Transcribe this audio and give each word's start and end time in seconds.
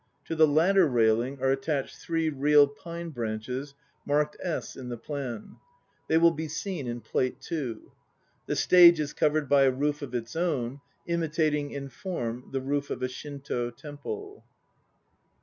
To 0.25 0.35
the 0.35 0.47
latter 0.47 0.87
railing 0.87 1.39
are 1.43 1.51
attached 1.51 1.95
three 1.97 2.27
real 2.29 2.67
pine 2.67 3.09
branches, 3.11 3.75
marked 4.03 4.35
S 4.41 4.75
in 4.75 4.89
the 4.89 4.97
plan. 4.97 5.57
They 6.07 6.17
will 6.17 6.31
be 6.31 6.47
seen 6.47 6.87
in 6.87 7.01
Plate 7.01 7.37
II. 7.51 7.75
The 8.47 8.55
stage 8.55 8.99
is 8.99 9.13
covered 9.13 9.47
by 9.47 9.65
a 9.65 9.71
roof 9.71 10.01
of 10.01 10.15
its 10.15 10.35
own, 10.35 10.81
imitating 11.05 11.69
in 11.69 11.89
form 11.89 12.49
the 12.51 12.61
roof 12.61 12.89
of 12.89 13.03
a 13.03 13.07
Shintd 13.07 13.77
temple. 13.77 14.43